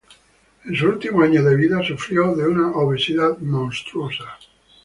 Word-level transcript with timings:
En 0.65 0.71
sus 0.75 0.81
últimos 0.93 1.25
años 1.25 1.45
de 1.45 1.55
vida, 1.55 1.83
sufrió 1.83 2.33
de 2.33 2.47
una 2.47 2.71
obesidad 2.71 3.37
"monstruosa". 3.37 4.35